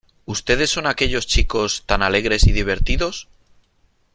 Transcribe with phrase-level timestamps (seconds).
[0.25, 3.27] ¿Ustedes son aquellos chicos tan alegres y divertidos?